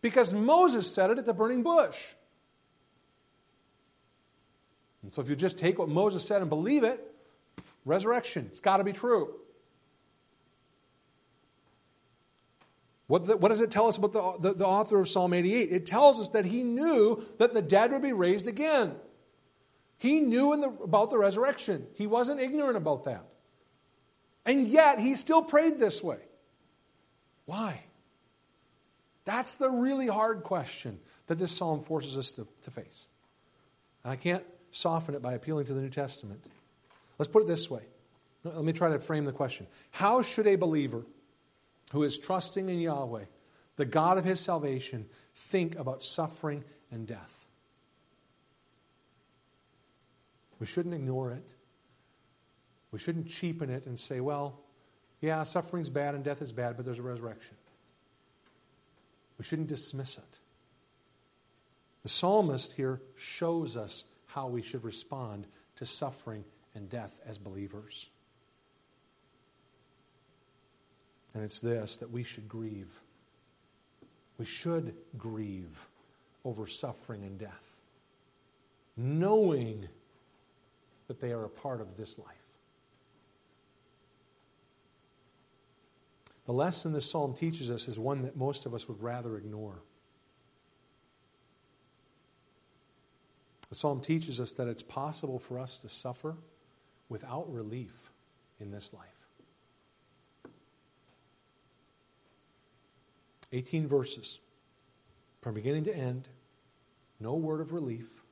[0.01, 2.13] Because Moses said it at the burning bush.
[5.03, 6.99] And so if you just take what Moses said and believe it,
[7.86, 9.36] resurrection, it's got to be true.
[13.07, 15.71] What, the, what, does it tell us about the, the, the author of Psalm 88?
[15.71, 18.95] It tells us that he knew that the dead would be raised again.
[19.97, 21.86] He knew the, about the resurrection.
[21.93, 23.26] He wasn't ignorant about that.
[24.45, 26.19] And yet, he still prayed this way.
[27.45, 27.81] Why?
[29.25, 33.07] That's the really hard question that this psalm forces us to, to face.
[34.03, 36.43] And I can't soften it by appealing to the New Testament.
[37.17, 37.83] Let's put it this way.
[38.43, 39.67] Let me try to frame the question.
[39.91, 41.05] How should a believer
[41.93, 43.25] who is trusting in Yahweh,
[43.77, 47.45] the God of his salvation, think about suffering and death?
[50.59, 51.47] We shouldn't ignore it.
[52.93, 54.59] We shouldn't cheapen it and say, well,
[55.19, 57.57] yeah, suffering's bad and death is bad, but there's a resurrection.
[59.39, 60.39] We shouldn't dismiss it.
[62.03, 68.09] The psalmist here shows us how we should respond to suffering and death as believers.
[71.33, 73.01] And it's this that we should grieve.
[74.37, 75.87] We should grieve
[76.45, 77.79] over suffering and death,
[78.95, 79.87] knowing
[81.07, 82.42] that they are a part of this life.
[86.45, 89.81] The lesson this psalm teaches us is one that most of us would rather ignore.
[93.69, 96.35] The psalm teaches us that it's possible for us to suffer
[97.09, 98.11] without relief
[98.59, 99.23] in this life.
[103.53, 104.39] 18 verses
[105.41, 106.27] from beginning to end,
[107.19, 108.23] no word of relief,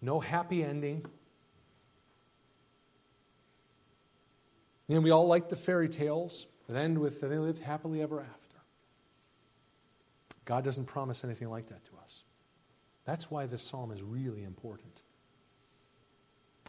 [0.00, 1.04] no happy ending.
[4.88, 8.20] And we all like the fairy tales that end with that they lived happily ever
[8.20, 8.56] after.
[10.44, 12.24] God doesn't promise anything like that to us.
[13.04, 15.00] That's why this psalm is really important.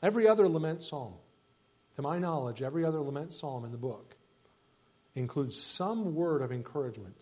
[0.02, 1.14] Every other lament psalm,
[1.96, 4.16] to my knowledge, every other lament psalm in the book
[5.16, 7.16] includes some word of encouragement,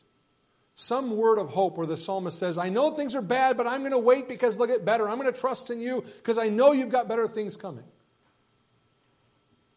[0.75, 3.81] some word of hope where the psalmist says, I know things are bad, but I'm
[3.81, 5.07] going to wait because they'll get better.
[5.07, 7.85] I'm going to trust in you because I know you've got better things coming.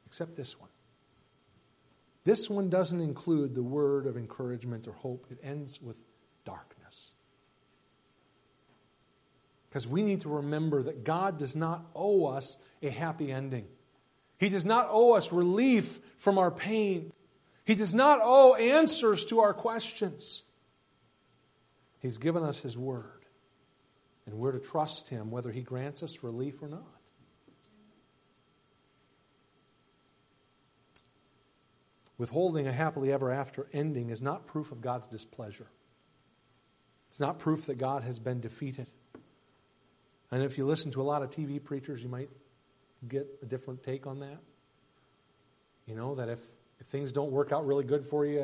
[0.06, 0.70] Except this one.
[2.26, 6.02] This one doesn't include the word of encouragement or hope, it ends with
[6.44, 7.12] darkness.
[9.68, 13.68] Because we need to remember that God does not owe us a happy ending.
[14.38, 17.12] He does not owe us relief from our pain.
[17.64, 20.42] He does not owe answers to our questions.
[22.00, 23.24] He's given us His Word.
[24.26, 26.95] And we're to trust Him whether He grants us relief or not.
[32.18, 35.66] Withholding a happily ever after ending is not proof of God's displeasure.
[37.08, 38.90] It's not proof that God has been defeated.
[40.30, 42.30] And if you listen to a lot of TV preachers, you might
[43.06, 44.38] get a different take on that.
[45.86, 46.44] You know, that if,
[46.80, 48.40] if things don't work out really good for you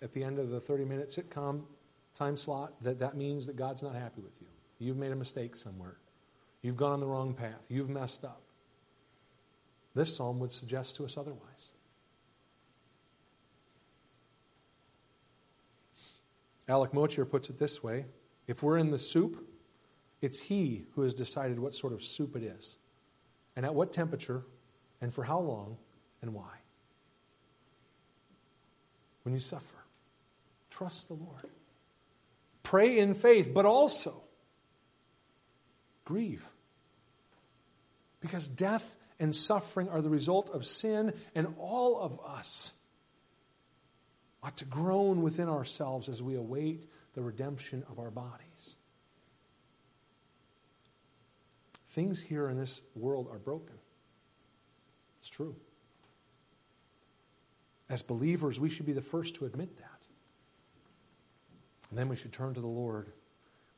[0.00, 1.64] at, the end of the 30 minute sitcom
[2.14, 4.46] time slot, that that means that God's not happy with you.
[4.78, 5.96] You've made a mistake somewhere.
[6.62, 7.66] You've gone on the wrong path.
[7.68, 8.40] You've messed up.
[9.94, 11.72] This psalm would suggest to us otherwise.
[16.68, 18.06] Alec Motyer puts it this way
[18.46, 19.46] If we're in the soup,
[20.20, 22.76] it's he who has decided what sort of soup it is,
[23.54, 24.44] and at what temperature,
[25.00, 25.76] and for how long,
[26.22, 26.52] and why.
[29.22, 29.76] When you suffer,
[30.70, 31.42] trust the Lord.
[32.62, 34.22] Pray in faith, but also
[36.04, 36.48] grieve.
[38.20, 42.72] Because death and suffering are the result of sin, and all of us
[44.46, 48.76] ought to groan within ourselves as we await the redemption of our bodies.
[51.88, 53.74] Things here in this world are broken.
[55.18, 55.56] It's true.
[57.90, 60.00] As believers, we should be the first to admit that.
[61.90, 63.10] And then we should turn to the Lord.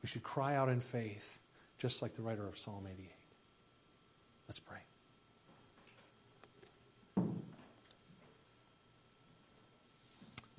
[0.03, 1.41] We should cry out in faith,
[1.79, 3.09] just like the writer of Psalm 88.
[4.47, 4.79] Let's pray.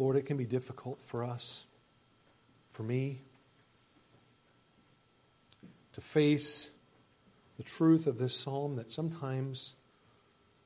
[0.00, 1.66] Lord, it can be difficult for us,
[2.70, 3.20] for me,
[5.92, 6.70] to face
[7.58, 9.74] the truth of this psalm that sometimes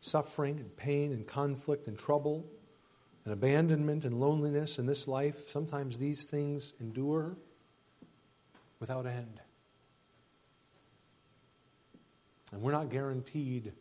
[0.01, 2.47] suffering and pain and conflict and trouble
[3.24, 7.37] and abandonment and loneliness in this life, sometimes these things endure
[8.78, 9.41] without end.
[12.53, 13.72] And we're not guaranteed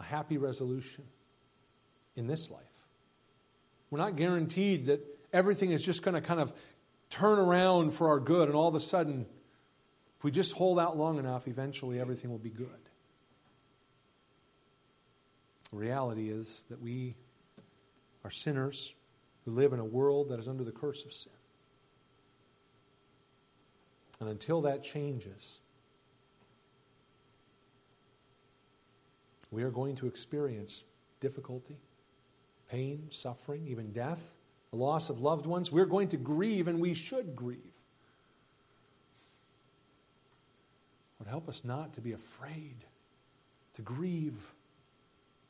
[0.00, 1.04] a happy resolution
[2.16, 2.71] in this life.
[3.92, 6.54] We're not guaranteed that everything is just going to kind of
[7.10, 9.26] turn around for our good, and all of a sudden,
[10.16, 12.68] if we just hold out long enough, eventually everything will be good.
[15.72, 17.16] The reality is that we
[18.24, 18.94] are sinners
[19.44, 21.32] who live in a world that is under the curse of sin.
[24.20, 25.58] And until that changes,
[29.50, 30.84] we are going to experience
[31.20, 31.76] difficulty
[32.72, 34.34] pain, suffering, even death,
[34.70, 35.70] the loss of loved ones.
[35.70, 37.60] We're going to grieve, and we should grieve.
[41.20, 42.76] Lord, help us not to be afraid,
[43.74, 44.54] to grieve,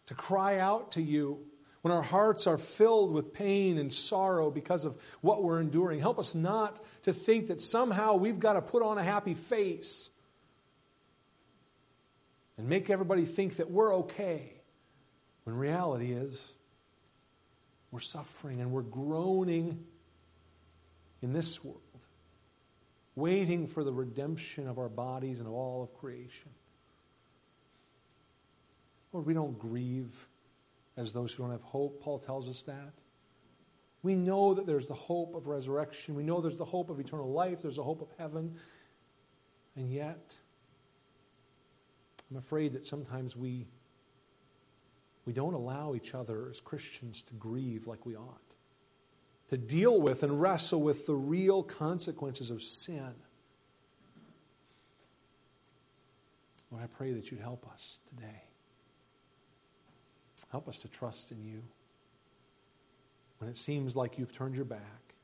[0.06, 1.38] to cry out to you
[1.82, 6.00] when our hearts are filled with pain and sorrow because of what we're enduring.
[6.00, 10.10] Help us not to think that somehow we've got to put on a happy face
[12.58, 14.54] and make everybody think that we're okay,
[15.44, 16.52] when reality is
[17.92, 19.84] we're suffering and we're groaning
[21.20, 21.78] in this world,
[23.14, 26.50] waiting for the redemption of our bodies and of all of creation.
[29.12, 30.26] Lord, we don't grieve
[30.96, 32.02] as those who don't have hope.
[32.02, 32.94] Paul tells us that.
[34.02, 36.14] We know that there's the hope of resurrection.
[36.14, 37.62] We know there's the hope of eternal life.
[37.62, 38.56] There's the hope of heaven.
[39.76, 40.36] And yet,
[42.30, 43.66] I'm afraid that sometimes we
[45.24, 48.40] we don't allow each other as Christians to grieve like we ought,
[49.48, 53.14] to deal with and wrestle with the real consequences of sin.
[56.70, 58.42] Lord, I pray that you'd help us today.
[60.50, 61.62] Help us to trust in you.
[63.38, 65.14] When it seems like you've turned your back,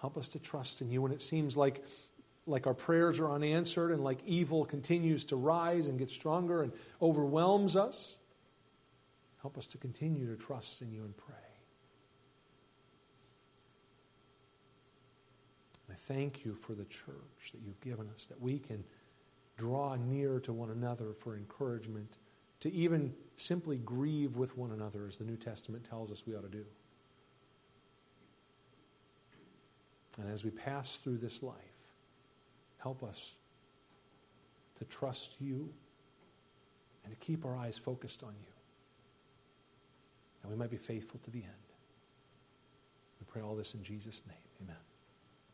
[0.00, 1.00] help us to trust in you.
[1.02, 1.84] When it seems like,
[2.46, 6.72] like our prayers are unanswered and like evil continues to rise and get stronger and
[7.00, 8.16] overwhelms us,
[9.42, 11.34] Help us to continue to trust in you and pray.
[15.90, 18.84] I thank you for the church that you've given us, that we can
[19.56, 22.18] draw near to one another for encouragement,
[22.60, 26.42] to even simply grieve with one another, as the New Testament tells us we ought
[26.42, 26.64] to do.
[30.18, 31.56] And as we pass through this life,
[32.78, 33.36] help us
[34.78, 35.72] to trust you
[37.04, 38.49] and to keep our eyes focused on you
[40.42, 41.66] and we might be faithful to the end.
[43.20, 44.36] We pray all this in Jesus' name.
[44.62, 44.76] Amen.